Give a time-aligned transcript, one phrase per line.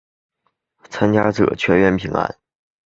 [0.89, 2.35] 参加者全员平安。